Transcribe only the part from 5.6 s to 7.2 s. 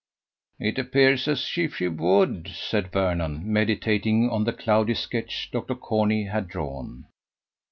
Corney had drawn.